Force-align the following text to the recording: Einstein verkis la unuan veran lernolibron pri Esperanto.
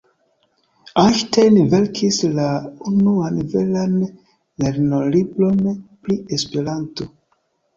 Einstein 1.01 1.59
verkis 1.73 2.17
la 2.39 2.45
unuan 2.93 3.37
veran 3.53 3.95
lernolibron 4.65 5.61
pri 5.69 6.19
Esperanto. 6.39 7.09